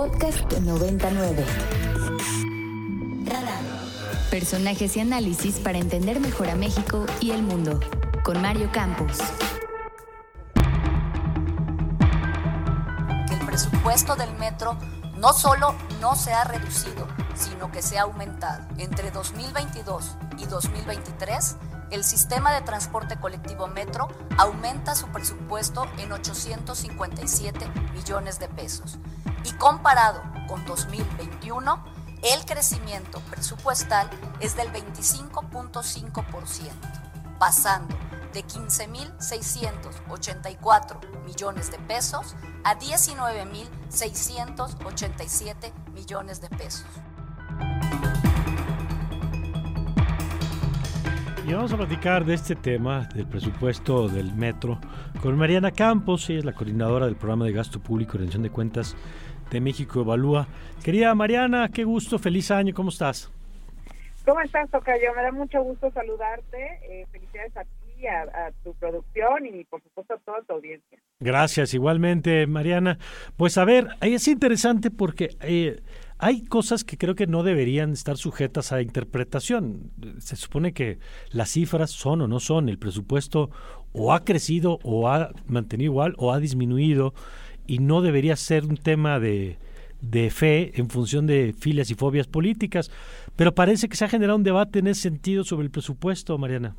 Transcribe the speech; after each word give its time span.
Podcast 0.00 0.50
99. 0.50 1.44
Personajes 4.30 4.96
y 4.96 5.00
análisis 5.00 5.58
para 5.58 5.76
entender 5.76 6.20
mejor 6.20 6.48
a 6.48 6.54
México 6.54 7.04
y 7.20 7.32
el 7.32 7.42
mundo. 7.42 7.78
Con 8.24 8.40
Mario 8.40 8.70
Campos. 8.72 9.18
Que 13.28 13.34
el 13.34 13.44
presupuesto 13.44 14.16
del 14.16 14.32
metro 14.38 14.78
no 15.18 15.34
solo 15.34 15.74
no 16.00 16.16
se 16.16 16.32
ha 16.32 16.44
reducido, 16.44 17.06
sino 17.34 17.70
que 17.70 17.82
se 17.82 17.98
ha 17.98 18.04
aumentado. 18.04 18.66
Entre 18.78 19.10
2022 19.10 20.16
y 20.38 20.46
2023, 20.46 21.56
el 21.90 22.04
sistema 22.04 22.52
de 22.52 22.60
transporte 22.62 23.18
colectivo 23.18 23.66
Metro 23.66 24.08
aumenta 24.38 24.94
su 24.94 25.08
presupuesto 25.08 25.86
en 25.98 26.12
857 26.12 27.68
millones 27.92 28.38
de 28.38 28.48
pesos. 28.48 28.98
Y 29.44 29.50
comparado 29.52 30.22
con 30.48 30.64
2021, 30.66 31.84
el 32.22 32.44
crecimiento 32.44 33.20
presupuestal 33.30 34.10
es 34.40 34.56
del 34.56 34.70
25.5%, 34.72 36.70
pasando 37.38 37.96
de 38.32 38.44
15.684 38.44 41.24
millones 41.24 41.70
de 41.70 41.78
pesos 41.78 42.34
a 42.64 42.76
19.687 42.78 45.72
millones 45.92 46.40
de 46.40 46.48
pesos. 46.50 46.86
Y 51.50 51.52
vamos 51.52 51.72
a 51.72 51.76
platicar 51.76 52.24
de 52.24 52.34
este 52.34 52.54
tema, 52.54 53.08
del 53.12 53.26
presupuesto 53.26 54.08
del 54.08 54.32
metro, 54.36 54.78
con 55.20 55.36
Mariana 55.36 55.72
Campos, 55.72 56.30
ella 56.30 56.38
es 56.38 56.44
la 56.44 56.52
coordinadora 56.52 57.06
del 57.06 57.16
programa 57.16 57.44
de 57.44 57.50
gasto 57.50 57.80
público 57.80 58.12
y 58.14 58.18
rendición 58.18 58.44
de 58.44 58.50
cuentas 58.50 58.96
de 59.50 59.60
México 59.60 60.02
Evalúa. 60.02 60.46
Querida 60.84 61.12
Mariana, 61.16 61.68
qué 61.74 61.82
gusto, 61.82 62.20
feliz 62.20 62.52
año, 62.52 62.72
¿cómo 62.72 62.90
estás? 62.90 63.32
¿Cómo 64.24 64.40
estás, 64.42 64.70
Tocayo? 64.70 65.12
Me 65.16 65.22
da 65.22 65.32
mucho 65.32 65.60
gusto 65.64 65.90
saludarte. 65.90 66.78
Eh, 66.88 67.06
felicidades 67.10 67.56
a 67.56 67.64
ti, 67.64 68.06
a, 68.06 68.52
tu 68.62 68.72
producción 68.74 69.44
y, 69.46 69.64
por 69.64 69.82
supuesto, 69.82 70.14
a 70.14 70.18
toda 70.18 70.42
tu 70.42 70.52
audiencia. 70.52 70.98
Gracias, 71.18 71.74
igualmente, 71.74 72.46
Mariana. 72.46 72.96
Pues 73.36 73.58
a 73.58 73.64
ver, 73.64 73.88
es 74.02 74.28
interesante 74.28 74.92
porque 74.92 75.30
eh, 75.40 75.80
hay 76.20 76.44
cosas 76.44 76.84
que 76.84 76.98
creo 76.98 77.14
que 77.14 77.26
no 77.26 77.42
deberían 77.42 77.92
estar 77.92 78.18
sujetas 78.18 78.72
a 78.72 78.82
interpretación. 78.82 79.90
Se 80.18 80.36
supone 80.36 80.74
que 80.74 80.98
las 81.30 81.50
cifras 81.50 81.90
son 81.90 82.20
o 82.20 82.28
no 82.28 82.40
son, 82.40 82.68
el 82.68 82.78
presupuesto 82.78 83.50
o 83.92 84.12
ha 84.12 84.22
crecido 84.22 84.78
o 84.84 85.08
ha 85.08 85.30
mantenido 85.46 85.92
igual 85.92 86.14
o 86.18 86.32
ha 86.32 86.38
disminuido 86.38 87.14
y 87.66 87.78
no 87.78 88.02
debería 88.02 88.36
ser 88.36 88.66
un 88.66 88.76
tema 88.76 89.18
de, 89.18 89.56
fe 90.30 90.78
en 90.78 90.90
función 90.90 91.26
de 91.26 91.54
filias 91.58 91.90
y 91.90 91.94
fobias 91.94 92.28
políticas. 92.28 92.90
Pero 93.34 93.54
parece 93.54 93.88
que 93.88 93.96
se 93.96 94.04
ha 94.04 94.08
generado 94.08 94.36
un 94.36 94.44
debate 94.44 94.80
en 94.80 94.88
ese 94.88 95.02
sentido 95.02 95.42
sobre 95.42 95.64
el 95.64 95.70
presupuesto, 95.70 96.36
Mariana. 96.36 96.76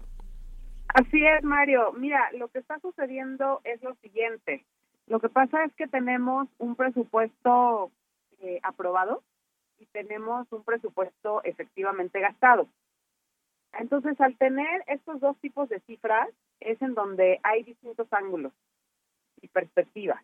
Así 0.90 1.26
es, 1.26 1.44
Mario. 1.44 1.94
Mira, 1.94 2.30
lo 2.38 2.48
que 2.50 2.60
está 2.60 2.80
sucediendo 2.80 3.62
es 3.64 3.82
lo 3.82 3.96
siguiente. 3.96 4.64
Lo 5.08 5.20
que 5.20 5.30
pasa 5.30 5.64
es 5.64 5.74
que 5.74 5.88
tenemos 5.88 6.48
un 6.60 6.76
presupuesto 6.76 7.92
eh, 8.42 8.60
aprobado 8.62 9.24
y 9.82 9.86
tenemos 9.88 10.48
un 10.52 10.64
presupuesto 10.64 11.44
efectivamente 11.44 12.20
gastado. 12.20 12.68
Entonces, 13.74 14.22
al 14.22 14.38
tener 14.38 14.84
estos 14.88 15.20
dos 15.20 15.36
tipos 15.40 15.68
de 15.70 15.80
cifras, 15.82 16.30
es 16.60 16.82
en 16.82 16.94
donde 16.94 17.40
hay 17.44 17.64
distintos 17.64 18.08
ángulos 18.12 18.52
y 19.42 19.48
perspectivas. 19.48 20.22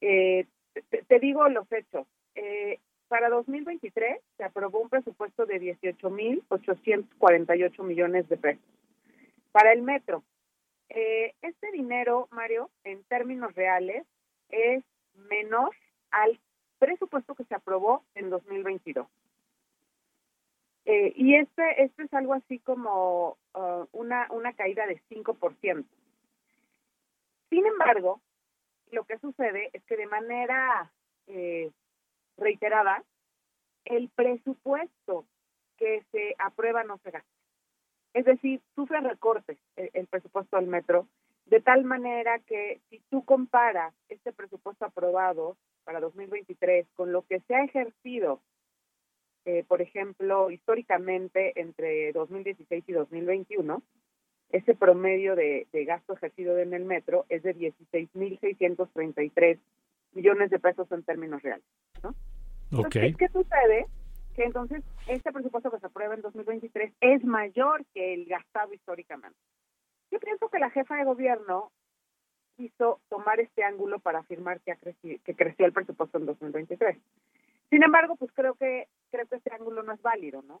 Eh, 0.00 0.46
te, 0.90 1.18
digo 1.20 1.48
los 1.48 1.70
hechos. 1.70 2.06
Eh, 2.34 2.80
para 3.08 3.28
2023 3.28 4.22
se 4.36 4.44
aprobó 4.44 4.80
un 4.80 4.88
presupuesto 4.88 5.44
de 5.46 5.60
18.848 5.60 7.84
millones 7.84 8.28
de 8.28 8.36
pesos. 8.36 8.64
Para 9.52 9.72
el 9.72 9.82
metro, 9.82 10.24
eh, 10.88 11.34
este 11.42 11.70
dinero, 11.72 12.26
Mario, 12.30 12.70
en 12.84 13.04
términos 13.04 13.54
reales, 13.54 14.06
es 14.48 14.82
menor 15.14 15.74
al 16.10 16.40
presupuesto 16.78 17.34
que 17.34 17.44
se 17.44 17.54
aprobó 17.54 18.04
en 18.14 18.30
2022. 18.30 19.06
Eh, 20.84 21.12
y 21.16 21.34
este, 21.34 21.82
este 21.82 22.04
es 22.04 22.14
algo 22.14 22.32
así 22.34 22.58
como 22.60 23.36
uh, 23.54 23.86
una, 23.92 24.26
una 24.30 24.54
caída 24.54 24.86
de 24.86 25.02
5%. 25.10 25.84
Sin 27.50 27.66
embargo, 27.66 28.20
lo 28.90 29.04
que 29.04 29.18
sucede 29.18 29.70
es 29.72 29.82
que 29.84 29.96
de 29.96 30.06
manera 30.06 30.90
eh, 31.26 31.70
reiterada, 32.36 33.02
el 33.84 34.08
presupuesto 34.10 35.24
que 35.76 36.04
se 36.10 36.34
aprueba 36.38 36.84
no 36.84 36.98
se 36.98 37.10
gasta. 37.10 37.28
Es 38.14 38.24
decir, 38.24 38.60
sufre 38.74 39.00
recortes 39.00 39.58
el, 39.76 40.06
presupuesto 40.06 40.56
del 40.56 40.66
metro, 40.66 41.06
de 41.46 41.60
tal 41.60 41.84
manera 41.84 42.38
que 42.40 42.80
si 42.90 43.00
tú 43.10 43.24
comparas 43.24 43.94
este 44.08 44.32
presupuesto 44.32 44.84
aprobado 44.84 45.56
para 45.88 46.00
2023 46.00 46.86
con 46.96 47.12
lo 47.12 47.22
que 47.22 47.40
se 47.48 47.54
ha 47.54 47.64
ejercido, 47.64 48.42
eh, 49.46 49.64
por 49.66 49.80
ejemplo, 49.80 50.50
históricamente 50.50 51.58
entre 51.58 52.12
2016 52.12 52.84
y 52.86 52.92
2021, 52.92 53.82
ese 54.50 54.74
promedio 54.74 55.34
de, 55.34 55.66
gasto 55.86 56.12
ejercido 56.12 56.58
en 56.58 56.74
el 56.74 56.84
metro 56.84 57.24
es 57.30 57.42
de 57.42 57.56
16.633 57.56 59.58
millones 60.12 60.50
de 60.50 60.58
pesos 60.58 60.92
en 60.92 61.02
términos 61.04 61.40
reales. 61.40 61.64
¿no? 62.02 62.14
Okay. 62.70 63.14
¿Qué 63.14 63.28
sucede? 63.28 63.86
Que 64.36 64.44
entonces 64.44 64.84
este 65.06 65.32
presupuesto 65.32 65.70
que 65.70 65.78
se 65.78 65.86
aprueba 65.86 66.16
en 66.16 66.20
2023 66.20 66.92
es 67.00 67.24
mayor 67.24 67.86
que 67.94 68.12
el 68.12 68.26
gastado 68.26 68.74
históricamente. 68.74 69.38
Yo 70.10 70.20
pienso 70.20 70.50
que 70.50 70.58
la 70.58 70.68
jefa 70.68 70.96
de 70.96 71.04
gobierno 71.04 71.72
quiso 72.58 73.00
tomar 73.08 73.38
este 73.38 73.62
ángulo 73.62 74.00
para 74.00 74.18
afirmar 74.18 74.60
que, 74.60 74.72
ha 74.72 74.76
crecido, 74.76 75.18
que 75.24 75.34
creció 75.34 75.64
el 75.64 75.72
presupuesto 75.72 76.18
en 76.18 76.26
2023. 76.26 76.98
Sin 77.70 77.82
embargo, 77.84 78.16
pues 78.16 78.32
creo 78.34 78.54
que 78.54 78.88
creo 79.10 79.26
que 79.26 79.36
este 79.36 79.54
ángulo 79.54 79.84
no 79.84 79.92
es 79.92 80.02
válido, 80.02 80.42
¿no? 80.42 80.60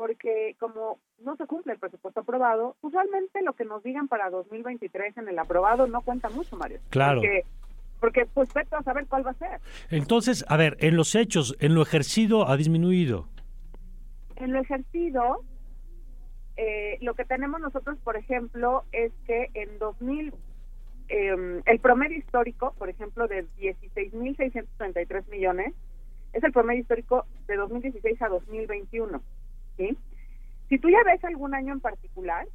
porque 0.00 0.56
como 0.58 0.98
no 1.18 1.36
se 1.36 1.46
cumple 1.46 1.74
el 1.74 1.78
presupuesto 1.78 2.20
aprobado, 2.20 2.74
usualmente 2.80 3.42
lo 3.42 3.52
que 3.52 3.66
nos 3.66 3.82
digan 3.82 4.08
para 4.08 4.30
2023 4.30 5.18
en 5.18 5.28
el 5.28 5.38
aprobado 5.38 5.86
no 5.86 6.00
cuenta 6.00 6.30
mucho, 6.30 6.56
Mario. 6.56 6.80
Claro. 6.88 7.20
Porque, 7.20 7.44
porque 8.00 8.26
pues 8.32 8.48
a 8.70 8.82
saber 8.82 9.06
cuál 9.08 9.26
va 9.26 9.32
a 9.32 9.34
ser. 9.34 9.60
Entonces, 9.90 10.42
a 10.48 10.56
ver, 10.56 10.78
en 10.80 10.96
los 10.96 11.14
hechos, 11.14 11.54
en 11.60 11.74
lo 11.74 11.82
ejercido 11.82 12.48
ha 12.48 12.56
disminuido. 12.56 13.28
En 14.36 14.54
lo 14.54 14.60
ejercido, 14.60 15.44
eh, 16.56 16.96
lo 17.02 17.12
que 17.12 17.26
tenemos 17.26 17.60
nosotros, 17.60 17.98
por 18.02 18.16
ejemplo, 18.16 18.84
es 18.92 19.12
que 19.26 19.50
en 19.52 19.78
2000, 19.78 20.32
em, 21.10 21.62
el 21.66 21.78
promedio 21.80 22.16
histórico, 22.16 22.72
por 22.78 22.88
ejemplo, 22.88 23.26
de 23.28 23.44
16.633 23.58 25.28
millones, 25.28 25.74
es 26.32 26.42
el 26.44 26.52
promedio 26.52 26.80
histórico 26.80 27.26
de 27.46 27.56
2016 27.56 28.22
a 28.22 28.28
2021. 28.28 29.20
Si 30.68 30.78
tú 30.78 30.88
ya 30.88 31.02
ves 31.04 31.24
algún 31.24 31.54
año 31.54 31.72
en 31.72 31.80
particular, 31.80 32.46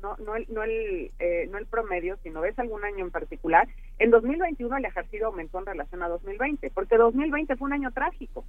no, 0.00 0.16
no, 0.18 0.36
el, 0.36 0.46
no, 0.48 0.62
el, 0.62 1.10
eh, 1.18 1.48
no 1.50 1.58
el 1.58 1.66
promedio, 1.66 2.16
sino 2.22 2.40
ves 2.40 2.58
algún 2.58 2.84
año 2.84 3.04
en 3.04 3.10
particular, 3.10 3.68
en 3.98 4.10
2021 4.10 4.76
el 4.76 4.84
ejercicio 4.84 5.26
aumentó 5.26 5.58
en 5.58 5.66
relación 5.66 6.02
a 6.02 6.08
2020, 6.08 6.70
porque 6.70 6.96
2020 6.96 7.56
fue 7.56 7.66
un 7.66 7.72
año 7.72 7.90
trágico. 7.92 8.44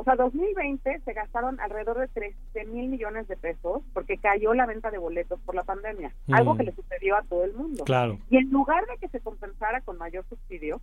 O 0.00 0.04
sea, 0.04 0.14
2020 0.14 1.00
se 1.00 1.12
gastaron 1.12 1.58
alrededor 1.58 1.98
de 1.98 2.06
13 2.06 2.66
mil 2.66 2.88
millones 2.88 3.26
de 3.26 3.36
pesos 3.36 3.82
porque 3.92 4.16
cayó 4.16 4.54
la 4.54 4.64
venta 4.64 4.92
de 4.92 4.98
boletos 4.98 5.40
por 5.40 5.56
la 5.56 5.64
pandemia, 5.64 6.12
algo 6.30 6.56
que 6.56 6.62
mm. 6.62 6.66
le 6.66 6.72
sucedió 6.72 7.16
a 7.16 7.22
todo 7.22 7.42
el 7.42 7.52
mundo. 7.52 7.82
Claro. 7.84 8.16
Y 8.30 8.36
en 8.36 8.48
lugar 8.50 8.86
de 8.86 8.96
que 8.98 9.08
se 9.08 9.18
compensara 9.18 9.80
con 9.80 9.98
mayor 9.98 10.24
subsidio, 10.28 10.80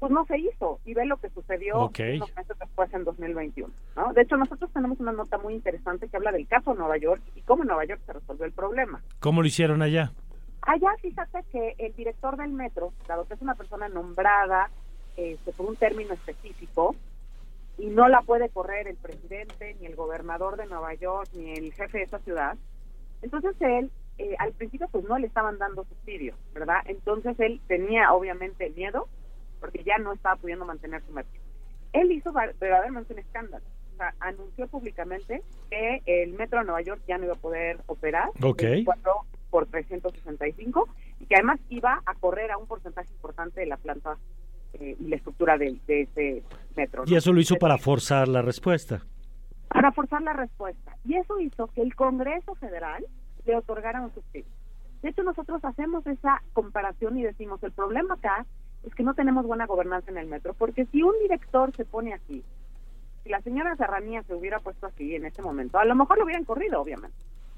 pues 0.00 0.10
no 0.10 0.24
se 0.24 0.38
hizo 0.38 0.80
y 0.86 0.94
ve 0.94 1.04
lo 1.04 1.18
que 1.18 1.28
sucedió 1.28 1.76
unos 1.76 2.36
meses 2.36 2.58
después 2.58 2.92
en 2.94 3.04
2021. 3.04 3.70
¿no? 3.96 4.12
De 4.14 4.22
hecho, 4.22 4.38
nosotros 4.38 4.70
tenemos 4.72 4.98
una 4.98 5.12
nota 5.12 5.36
muy 5.36 5.52
interesante 5.52 6.08
que 6.08 6.16
habla 6.16 6.32
del 6.32 6.48
caso 6.48 6.72
Nueva 6.72 6.96
York 6.96 7.22
y 7.36 7.42
cómo 7.42 7.64
en 7.64 7.68
Nueva 7.68 7.84
York 7.84 8.00
se 8.06 8.14
resolvió 8.14 8.46
el 8.46 8.52
problema. 8.52 9.02
¿Cómo 9.20 9.42
lo 9.42 9.46
hicieron 9.46 9.82
allá? 9.82 10.10
Allá, 10.62 10.88
fíjate 11.02 11.40
que 11.52 11.74
el 11.76 11.94
director 11.94 12.38
del 12.38 12.52
metro, 12.52 12.94
dado 13.06 13.26
que 13.28 13.34
es 13.34 13.42
una 13.42 13.54
persona 13.56 13.88
nombrada 13.90 14.70
este, 15.18 15.52
por 15.52 15.66
un 15.66 15.76
término 15.76 16.14
específico, 16.14 16.96
y 17.78 17.86
no 17.86 18.08
la 18.08 18.22
puede 18.22 18.48
correr 18.50 18.88
el 18.88 18.96
presidente, 18.96 19.76
ni 19.80 19.86
el 19.86 19.96
gobernador 19.96 20.56
de 20.56 20.66
Nueva 20.66 20.94
York, 20.94 21.28
ni 21.34 21.52
el 21.52 21.72
jefe 21.72 21.98
de 21.98 22.04
esa 22.04 22.18
ciudad, 22.20 22.56
entonces 23.22 23.54
él, 23.60 23.90
eh, 24.18 24.34
al 24.38 24.52
principio, 24.52 24.88
pues 24.90 25.04
no 25.04 25.18
le 25.18 25.28
estaban 25.28 25.58
dando 25.58 25.84
subsidios, 25.84 26.36
¿verdad? 26.52 26.82
Entonces 26.86 27.38
él 27.38 27.60
tenía, 27.68 28.12
obviamente, 28.12 28.70
miedo 28.70 29.08
porque 29.60 29.84
ya 29.84 29.96
no 29.98 30.12
estaba 30.12 30.36
pudiendo 30.36 30.64
mantener 30.64 31.02
su 31.06 31.12
metro. 31.12 31.40
Él 31.92 32.10
hizo 32.10 32.32
verdaderamente 32.32 33.12
un 33.12 33.20
escándalo. 33.20 33.64
O 33.94 33.96
sea, 33.96 34.14
anunció 34.18 34.66
públicamente 34.66 35.42
que 35.70 36.02
el 36.06 36.32
metro 36.32 36.58
de 36.58 36.64
Nueva 36.64 36.82
York 36.82 37.00
ya 37.06 37.16
no 37.16 37.24
iba 37.24 37.34
a 37.34 37.38
poder 37.38 37.78
operar 37.86 38.30
okay. 38.42 38.84
4 38.84 39.12
por 39.50 39.66
365 39.66 40.88
y 41.20 41.26
que 41.26 41.34
además 41.36 41.60
iba 41.68 42.02
a 42.04 42.14
correr 42.14 42.50
a 42.50 42.58
un 42.58 42.66
porcentaje 42.66 43.12
importante 43.12 43.60
de 43.60 43.66
la 43.66 43.76
planta 43.76 44.16
eh, 44.72 44.96
y 44.98 45.04
la 45.08 45.16
estructura 45.16 45.58
de, 45.58 45.78
ese, 45.86 46.42
metro. 46.76 47.04
Y 47.06 47.14
eso 47.14 47.32
lo 47.32 47.40
hizo 47.40 47.56
para 47.56 47.78
forzar 47.78 48.28
la 48.28 48.42
respuesta. 48.42 49.02
Para 49.68 49.92
forzar 49.92 50.22
la 50.22 50.32
respuesta. 50.32 50.96
Y 51.04 51.16
eso 51.16 51.38
hizo 51.40 51.68
que 51.68 51.82
el 51.82 51.94
Congreso 51.94 52.54
Federal 52.56 53.04
le 53.44 53.56
otorgara 53.56 54.00
un 54.00 54.12
subsidio. 54.12 54.50
De 55.02 55.08
hecho, 55.08 55.22
nosotros 55.22 55.64
hacemos 55.64 56.06
esa 56.06 56.42
comparación 56.52 57.18
y 57.18 57.22
decimos, 57.22 57.62
el 57.62 57.72
problema 57.72 58.14
acá 58.14 58.46
es 58.84 58.94
que 58.94 59.02
no 59.02 59.14
tenemos 59.14 59.46
buena 59.46 59.66
gobernanza 59.66 60.10
en 60.10 60.18
el 60.18 60.26
metro, 60.26 60.54
porque 60.54 60.86
si 60.86 61.02
un 61.02 61.14
director 61.20 61.74
se 61.76 61.84
pone 61.84 62.14
así, 62.14 62.44
si 63.22 63.28
la 63.28 63.40
señora 63.42 63.76
Serranía 63.76 64.22
se 64.24 64.34
hubiera 64.34 64.60
puesto 64.60 64.86
así 64.86 65.14
en 65.14 65.24
este 65.24 65.42
momento, 65.42 65.78
a 65.78 65.84
lo 65.84 65.94
mejor 65.94 66.18
lo 66.18 66.24
hubieran 66.24 66.44
corrido, 66.44 66.80
obviamente, 66.80 67.16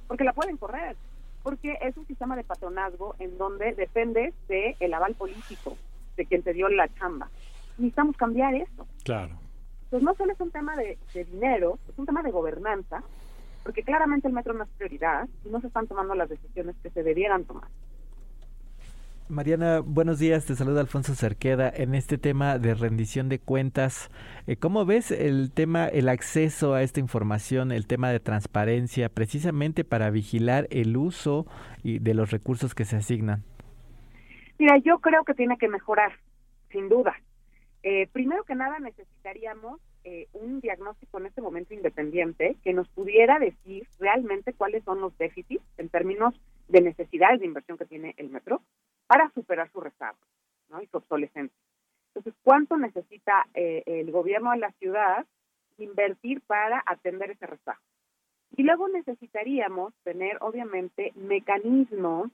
porque 0.08 0.24
la 0.24 0.32
pueden 0.32 0.56
correr, 0.56 0.96
porque 1.42 1.78
es 1.82 1.96
un 1.96 2.06
sistema 2.06 2.36
de 2.36 2.44
patronazgo 2.44 3.14
en 3.18 3.36
donde 3.38 3.74
depende 3.74 4.32
de 4.48 4.76
el 4.80 4.94
aval 4.94 5.14
político 5.14 5.76
de 6.16 6.26
quien 6.26 6.42
te 6.42 6.52
dio 6.52 6.68
la 6.68 6.88
chamba. 6.94 7.28
Necesitamos 7.78 8.16
cambiar 8.16 8.54
esto. 8.54 8.86
Claro. 9.04 9.38
Entonces 9.84 10.02
no 10.02 10.14
solo 10.14 10.32
es 10.32 10.40
un 10.40 10.50
tema 10.50 10.76
de, 10.76 10.98
de 11.12 11.24
dinero, 11.24 11.78
es 11.88 11.98
un 11.98 12.06
tema 12.06 12.22
de 12.22 12.30
gobernanza, 12.30 13.02
porque 13.62 13.82
claramente 13.82 14.28
el 14.28 14.34
metro 14.34 14.52
no 14.52 14.64
es 14.64 14.70
prioridad 14.70 15.28
y 15.44 15.48
no 15.48 15.60
se 15.60 15.68
están 15.68 15.86
tomando 15.86 16.14
las 16.14 16.28
decisiones 16.28 16.76
que 16.82 16.90
se 16.90 17.02
debieran 17.02 17.44
tomar. 17.44 17.68
Mariana, 19.30 19.80
buenos 19.80 20.18
días, 20.18 20.44
te 20.44 20.54
saluda 20.54 20.82
Alfonso 20.82 21.14
Cerqueda. 21.14 21.72
En 21.74 21.94
este 21.94 22.18
tema 22.18 22.58
de 22.58 22.74
rendición 22.74 23.30
de 23.30 23.38
cuentas, 23.38 24.10
eh, 24.46 24.56
¿cómo 24.56 24.84
ves 24.84 25.10
el 25.10 25.50
tema, 25.50 25.86
el 25.86 26.10
acceso 26.10 26.74
a 26.74 26.82
esta 26.82 27.00
información, 27.00 27.72
el 27.72 27.86
tema 27.86 28.10
de 28.10 28.20
transparencia, 28.20 29.08
precisamente 29.08 29.82
para 29.82 30.10
vigilar 30.10 30.66
el 30.70 30.94
uso 30.98 31.46
y 31.82 32.00
de 32.00 32.12
los 32.12 32.32
recursos 32.32 32.74
que 32.74 32.84
se 32.84 32.96
asignan? 32.96 33.44
Mira, 34.58 34.76
yo 34.84 34.98
creo 34.98 35.24
que 35.24 35.32
tiene 35.32 35.56
que 35.56 35.68
mejorar, 35.68 36.12
sin 36.70 36.90
duda. 36.90 37.14
Eh, 37.86 38.08
primero 38.10 38.44
que 38.44 38.54
nada 38.54 38.78
necesitaríamos 38.78 39.78
eh, 40.04 40.26
un 40.32 40.60
diagnóstico 40.60 41.18
en 41.18 41.26
este 41.26 41.42
momento 41.42 41.74
independiente 41.74 42.56
que 42.64 42.72
nos 42.72 42.88
pudiera 42.88 43.38
decir 43.38 43.86
realmente 44.00 44.54
cuáles 44.54 44.82
son 44.84 45.02
los 45.02 45.16
déficits 45.18 45.62
en 45.76 45.90
términos 45.90 46.34
de 46.68 46.80
necesidades 46.80 47.40
de 47.40 47.46
inversión 47.46 47.76
que 47.76 47.84
tiene 47.84 48.14
el 48.16 48.30
metro 48.30 48.62
para 49.06 49.30
superar 49.32 49.70
su 49.70 49.82
rezago 49.82 50.16
y 50.82 50.86
su 50.86 50.96
obsolescencia. 50.96 51.58
Entonces, 52.08 52.32
¿cuánto 52.42 52.78
necesita 52.78 53.46
eh, 53.52 53.82
el 53.84 54.10
gobierno 54.10 54.52
de 54.52 54.58
la 54.58 54.72
ciudad 54.72 55.26
invertir 55.76 56.40
para 56.40 56.82
atender 56.86 57.32
ese 57.32 57.46
rezago? 57.46 57.82
Y 58.56 58.62
luego 58.62 58.88
necesitaríamos 58.88 59.92
tener, 60.04 60.38
obviamente, 60.40 61.12
mecanismos 61.16 62.30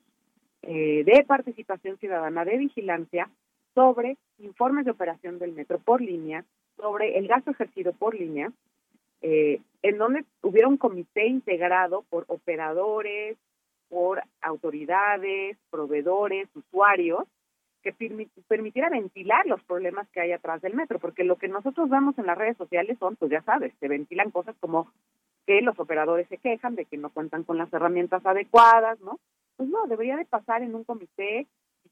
eh, 0.63 1.03
de 1.03 1.25
participación 1.25 1.99
ciudadana, 1.99 2.45
de 2.45 2.57
vigilancia 2.57 3.29
sobre 3.75 4.17
informes 4.39 4.85
de 4.85 4.91
operación 4.91 5.39
del 5.39 5.53
metro 5.53 5.79
por 5.79 6.01
línea, 6.01 6.45
sobre 6.77 7.19
el 7.19 7.29
gasto 7.29 7.51
ejercido 7.51 7.93
por 7.93 8.15
línea, 8.15 8.53
eh, 9.23 9.61
en 9.83 9.99
donde 9.99 10.25
hubiera 10.43 10.69
un 10.69 10.77
comité 10.77 11.27
integrado 11.27 12.05
por 12.09 12.25
operadores, 12.29 13.37
por 13.89 14.23
autoridades, 14.41 15.59
proveedores, 15.71 16.49
usuarios, 16.55 17.25
que 17.83 17.95
permitiera 18.47 18.91
ventilar 18.91 19.47
los 19.47 19.63
problemas 19.65 20.09
que 20.11 20.21
hay 20.21 20.33
atrás 20.33 20.61
del 20.61 20.75
metro, 20.75 20.99
porque 20.99 21.25
lo 21.25 21.37
que 21.37 21.49
nosotros 21.49 21.89
vemos 21.89 22.17
en 22.19 22.27
las 22.27 22.37
redes 22.37 22.57
sociales 22.57 22.99
son, 22.99 23.17
pues 23.17 23.31
ya 23.31 23.43
sabes, 23.43 23.73
se 23.81 23.89
ventilan 23.89 24.31
cosas 24.31 24.55
como 24.61 24.93
que 25.47 25.63
los 25.63 25.79
operadores 25.79 26.29
se 26.29 26.37
quejan 26.37 26.75
de 26.75 26.85
que 26.85 26.99
no 26.99 27.11
cuentan 27.11 27.45
con 27.45 27.57
las 27.57 27.73
herramientas 27.73 28.25
adecuadas, 28.25 29.01
¿no? 29.01 29.19
Pues 29.57 29.69
no, 29.69 29.87
debería 29.87 30.17
de 30.17 30.27
pasar 30.27 30.63
en 30.63 30.75
un 30.75 30.85
comité 30.85 31.47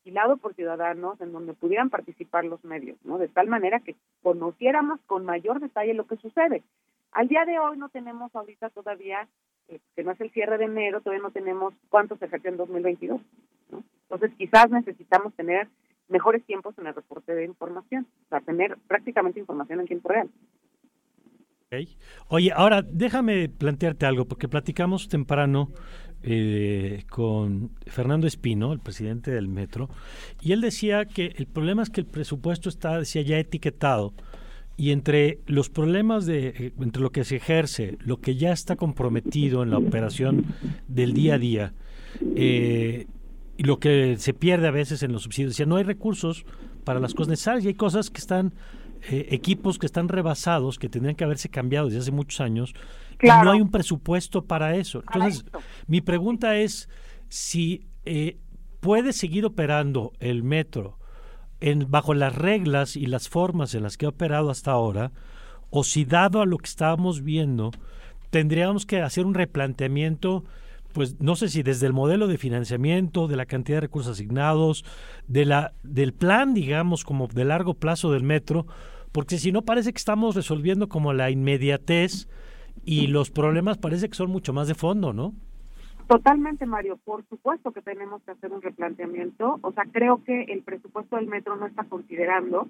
vigilado 0.05 0.37
por 0.37 0.55
ciudadanos 0.55 1.21
en 1.21 1.33
donde 1.33 1.55
pudieran 1.55 1.91
participar 1.91 2.45
los 2.45 2.65
medios, 2.65 2.97
¿no? 3.05 3.19
De 3.19 3.29
tal 3.29 3.49
manera 3.49 3.81
que 3.81 3.97
conociéramos 4.23 5.01
con 5.07 5.25
mayor 5.25 5.61
detalle 5.61 5.95
lo 5.95 6.07
que 6.07 6.17
sucede. 6.17 6.63
Al 7.13 7.29
día 7.29 7.45
de 7.45 7.59
hoy 7.59 7.79
no 7.79 7.89
tenemos 7.89 8.35
ahorita 8.35 8.71
todavía 8.71 9.29
eh, 9.69 9.81
que 9.95 10.05
no 10.05 10.13
es 10.13 10.21
el 10.21 10.31
cierre 10.31 10.59
de 10.59 10.65
enero, 10.65 11.01
todavía 11.01 11.23
no 11.23 11.31
tenemos 11.31 11.75
cuántos 11.89 12.19
se 12.19 12.27
ejerció 12.27 12.51
en 12.51 12.57
2022. 12.57 13.21
¿no? 13.71 13.83
Entonces, 14.03 14.33
quizás 14.39 14.71
necesitamos 14.71 15.35
tener 15.35 15.69
mejores 16.09 16.45
tiempos 16.45 16.77
en 16.79 16.87
el 16.87 16.95
reporte 16.95 17.35
de 17.35 17.45
información, 17.45 18.07
o 18.27 18.29
sea, 18.31 18.41
tener 18.41 18.79
prácticamente 18.87 19.41
información 19.41 19.81
en 19.81 19.87
tiempo 19.87 20.09
real. 20.09 20.31
Oye, 22.29 22.51
ahora 22.51 22.81
déjame 22.81 23.51
plantearte 23.51 24.07
algo, 24.07 24.25
porque 24.25 24.49
platicamos 24.49 25.07
temprano 25.09 25.71
eh, 26.23 27.05
con 27.11 27.73
Fernando 27.87 28.27
Espino, 28.27 28.73
el 28.73 28.81
presidente 28.81 29.31
del 29.31 29.49
Metro, 29.49 29.91
y 30.41 30.53
él 30.53 30.63
decía 30.63 31.05
que 31.05 31.35
el 31.37 31.47
problema 31.47 31.83
es 31.83 31.91
que 31.91 32.01
el 32.01 32.07
presupuesto 32.07 32.71
está, 32.71 32.99
decía, 32.99 33.21
ya 33.21 33.39
etiquetado 33.39 34.15
y 34.79 34.93
entre 34.93 35.41
los 35.45 35.69
problemas 35.69 36.25
de 36.25 36.49
eh, 36.49 36.73
entre 36.81 37.03
lo 37.03 37.13
que 37.13 37.25
se 37.25 37.37
ejerce, 37.37 37.99
lo 38.01 38.19
que 38.19 38.37
ya 38.37 38.53
está 38.53 38.77
comprometido 38.77 39.63
en 39.63 39.69
la 39.69 39.77
operación 39.77 40.47
del 40.87 41.13
día 41.13 41.35
a 41.35 41.39
día 41.39 41.75
eh, 42.35 43.07
y 43.59 43.65
lo 43.65 43.79
que 43.79 44.17
se 44.17 44.33
pierde 44.33 44.69
a 44.69 44.71
veces 44.71 45.03
en 45.03 45.13
los 45.13 45.25
subsidios, 45.25 45.53
decía, 45.53 45.67
no 45.67 45.77
hay 45.77 45.85
recursos 45.85 46.47
para 46.85 46.99
las 46.99 47.13
cosas 47.13 47.29
necesarias 47.29 47.67
y 47.67 47.69
hay 47.69 47.75
cosas 47.75 48.09
que 48.09 48.21
están 48.21 48.55
eh, 49.03 49.29
equipos 49.31 49.79
que 49.79 49.87
están 49.87 50.09
rebasados, 50.09 50.79
que 50.79 50.89
tendrían 50.89 51.17
que 51.17 51.25
haberse 51.25 51.49
cambiado 51.49 51.87
desde 51.87 52.01
hace 52.01 52.13
muchos 52.13 52.41
años, 52.41 52.75
y 53.21 53.27
no 53.27 53.51
hay 53.51 53.61
un 53.61 53.71
presupuesto 53.71 54.45
para 54.45 54.77
eso. 54.77 55.03
Entonces, 55.07 55.45
mi 55.87 56.01
pregunta 56.01 56.57
es 56.57 56.89
si 57.29 57.87
puede 58.81 59.13
seguir 59.13 59.45
operando 59.45 60.13
el 60.21 60.43
metro 60.43 60.99
en, 61.61 61.91
bajo 61.91 62.15
las 62.15 62.35
reglas 62.35 62.97
y 62.97 63.07
las 63.07 63.29
formas 63.29 63.75
en 63.75 63.83
las 63.83 63.97
que 63.97 64.07
ha 64.07 64.11
operado 64.11 64.51
hasta 64.51 64.73
ahora, 64.73 65.13
o 65.71 65.85
si 65.85 66.05
dado 66.05 66.41
a 66.41 66.47
lo 66.47 66.59
que 66.59 66.69
estábamos 66.69 67.23
viendo, 67.23 67.71
tendríamos 68.31 68.87
que 68.87 69.01
hacer 69.01 69.27
un 69.27 69.35
replanteamiento, 69.35 70.45
pues 70.93 71.21
no 71.21 71.37
sé 71.37 71.49
si 71.49 71.63
desde 71.63 71.87
el 71.87 71.93
modelo 71.93 72.27
de 72.27 72.39
financiamiento, 72.39 73.29
de 73.29 73.37
la 73.37 73.47
cantidad 73.47 73.77
de 73.77 73.83
recursos 73.83 74.13
asignados, 74.13 74.85
de 75.27 75.45
la, 75.45 75.73
del 75.83 76.13
plan, 76.13 76.55
digamos, 76.55 77.05
como 77.05 77.27
de 77.29 77.45
largo 77.45 77.75
plazo 77.75 78.13
del 78.13 78.23
metro, 78.23 78.67
porque 79.13 79.39
si 79.39 79.53
no 79.53 79.63
parece 79.63 79.93
que 79.93 79.99
estamos 79.99 80.35
resolviendo 80.35 80.89
como 80.89 81.13
la 81.13 81.31
inmediatez 81.31 82.29
y 82.85 83.07
los 83.09 83.31
problemas 83.31 83.79
parece 83.79 84.09
que 84.09 84.17
son 84.17 84.31
mucho 84.31 84.53
más 84.53 84.69
de 84.69 84.75
fondo, 84.75 85.13
¿no? 85.13 85.35
Totalmente, 86.09 86.65
Mario. 86.65 86.97
Por 87.05 87.23
supuesto 87.29 87.71
que 87.73 87.83
tenemos 87.83 88.23
que 88.23 88.31
hacer 88.31 88.51
un 88.51 88.63
replanteamiento. 88.63 89.59
O 89.61 89.73
sea, 89.73 89.85
creo 89.93 90.25
que 90.25 90.45
el 90.45 90.63
presupuesto 90.63 91.17
del 91.17 91.27
metro 91.27 91.57
no 91.57 91.67
está 91.67 91.85
considerando 91.85 92.67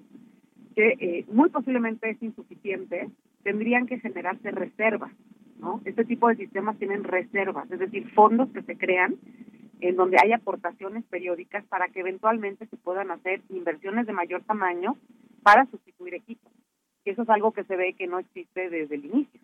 que 0.75 0.89
eh, 0.99 1.25
muy 1.31 1.49
posiblemente 1.49 2.09
es 2.09 2.21
insuficiente. 2.21 3.09
Tendrían 3.43 3.87
que 3.87 3.99
generarse 3.99 4.51
reservas, 4.51 5.11
¿no? 5.59 5.81
Este 5.85 6.05
tipo 6.05 6.27
de 6.27 6.35
sistemas 6.35 6.77
tienen 6.77 7.03
reservas, 7.03 7.69
es 7.71 7.79
decir, 7.79 8.09
fondos 8.11 8.49
que 8.49 8.63
se 8.63 8.77
crean 8.77 9.15
en 9.81 9.95
donde 9.95 10.17
hay 10.21 10.33
aportaciones 10.33 11.03
periódicas 11.05 11.63
para 11.65 11.87
que 11.87 12.01
eventualmente 12.01 12.65
se 12.67 12.77
puedan 12.77 13.11
hacer 13.11 13.41
inversiones 13.49 14.07
de 14.07 14.13
mayor 14.13 14.41
tamaño 14.43 14.97
para 15.43 15.65
sustituir 15.67 16.15
equipos. 16.15 16.51
Y 17.05 17.11
eso 17.11 17.23
es 17.23 17.29
algo 17.29 17.53
que 17.53 17.63
se 17.63 17.75
ve 17.75 17.93
que 17.93 18.07
no 18.07 18.19
existe 18.19 18.69
desde 18.69 18.95
el 18.95 19.05
inicio. 19.05 19.39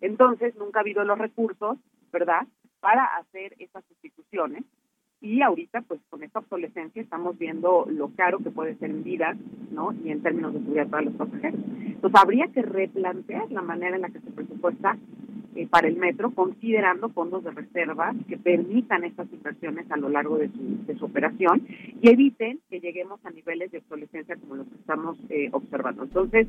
Entonces, 0.00 0.54
nunca 0.56 0.80
ha 0.80 0.82
habido 0.82 1.04
los 1.04 1.18
recursos, 1.18 1.78
¿verdad?, 2.12 2.46
para 2.80 3.04
hacer 3.16 3.54
esas 3.58 3.84
sustituciones. 3.86 4.62
Y 5.20 5.42
ahorita, 5.42 5.80
pues 5.82 6.00
con 6.10 6.22
esta 6.22 6.38
obsolescencia, 6.38 7.02
estamos 7.02 7.36
viendo 7.36 7.86
lo 7.90 8.14
caro 8.14 8.38
que 8.38 8.50
puede 8.50 8.76
ser 8.76 8.90
en 8.90 9.02
vida, 9.02 9.36
¿no? 9.72 9.92
Y 10.04 10.10
en 10.10 10.22
términos 10.22 10.52
de 10.52 10.60
seguridad 10.60 10.88
para 10.88 11.02
los 11.04 11.14
pasajeros. 11.14 11.60
Entonces, 11.80 12.20
habría 12.20 12.46
que 12.48 12.62
replantear 12.62 13.50
la 13.50 13.62
manera 13.62 13.96
en 13.96 14.02
la 14.02 14.10
que 14.10 14.20
se 14.20 14.30
presupuesta 14.30 14.96
eh, 15.58 15.66
para 15.66 15.88
el 15.88 15.96
metro, 15.96 16.30
considerando 16.30 17.08
fondos 17.08 17.42
de 17.42 17.50
reserva 17.50 18.14
que 18.28 18.36
permitan 18.36 19.02
estas 19.02 19.26
inversiones 19.32 19.90
a 19.90 19.96
lo 19.96 20.08
largo 20.08 20.38
de 20.38 20.48
su, 20.50 20.86
de 20.86 20.96
su 20.96 21.06
operación 21.06 21.66
y 22.00 22.10
eviten 22.10 22.60
que 22.70 22.78
lleguemos 22.78 23.18
a 23.26 23.30
niveles 23.30 23.72
de 23.72 23.78
obsolescencia 23.78 24.36
como 24.36 24.54
los 24.54 24.68
que 24.68 24.76
estamos 24.76 25.18
eh, 25.30 25.48
observando. 25.50 26.04
Entonces, 26.04 26.46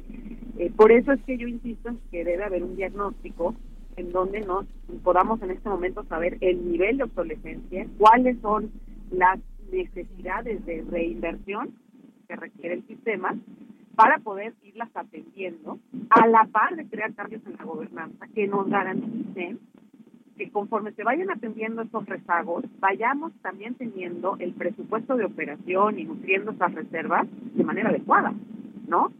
eh, 0.59 0.71
por 0.75 0.91
eso 0.91 1.11
es 1.11 1.23
que 1.23 1.39
yo 1.39 1.47
insisto 1.47 1.89
en 1.89 1.97
que 2.11 2.23
debe 2.23 2.43
haber 2.43 2.61
un 2.61 2.75
diagnóstico 2.75 3.55
en 3.95 4.11
donde 4.11 4.41
nos 4.41 4.67
podamos 5.03 5.41
en 5.41 5.49
este 5.49 5.69
momento 5.69 6.03
saber 6.03 6.37
el 6.41 6.71
nivel 6.71 6.97
de 6.97 7.05
obsolescencia, 7.05 7.87
cuáles 7.97 8.39
son 8.41 8.69
las 9.09 9.39
necesidades 9.71 10.63
de 10.67 10.85
reinversión 10.87 11.73
que 12.27 12.35
requiere 12.35 12.75
el 12.75 12.85
sistema 12.85 13.35
para 13.99 14.17
poder 14.19 14.53
irlas 14.63 14.87
atendiendo 14.95 15.77
a 16.09 16.25
la 16.25 16.45
par 16.45 16.73
de 16.77 16.87
crear 16.87 17.13
cambios 17.15 17.45
en 17.45 17.57
la 17.57 17.65
gobernanza 17.65 18.27
que 18.33 18.47
nos 18.47 18.69
garanticen 18.69 19.59
que 20.37 20.49
conforme 20.51 20.93
se 20.93 21.03
vayan 21.03 21.29
atendiendo 21.29 21.81
estos 21.81 22.05
rezagos, 22.05 22.63
vayamos 22.79 23.33
también 23.41 23.75
teniendo 23.75 24.37
el 24.39 24.53
presupuesto 24.53 25.17
de 25.17 25.25
operación 25.25 25.99
y 25.99 26.05
nutriendo 26.05 26.51
esas 26.51 26.73
reservas 26.75 27.27
de 27.55 27.63
manera 27.65 27.89
adecuada, 27.89 28.33
¿no? 28.87 29.11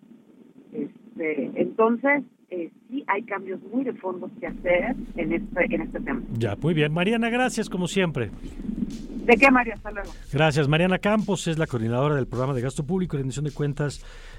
Este, 0.71 1.51
entonces, 1.61 2.23
eh, 2.49 2.71
sí 2.87 3.03
hay 3.07 3.23
cambios 3.23 3.59
muy 3.73 3.83
de 3.83 3.91
fondo 3.93 4.31
que 4.39 4.47
hacer 4.47 4.95
en 5.17 5.33
este, 5.33 5.75
en 5.75 5.81
este 5.81 5.99
tema. 5.99 6.21
Ya, 6.37 6.55
muy 6.55 6.73
bien. 6.73 6.93
Mariana, 6.93 7.29
gracias 7.29 7.69
como 7.69 7.87
siempre. 7.87 8.31
¿De 9.25 9.35
qué, 9.35 9.51
María? 9.51 9.75
Hasta 9.75 9.91
luego. 9.91 10.09
Gracias. 10.33 10.67
Mariana 10.67 10.97
Campos 10.97 11.47
es 11.47 11.59
la 11.59 11.67
coordinadora 11.67 12.15
del 12.15 12.25
programa 12.27 12.53
de 12.53 12.61
gasto 12.61 12.83
público 12.83 13.15
y 13.15 13.19
rendición 13.19 13.45
de 13.45 13.51
cuentas 13.51 14.03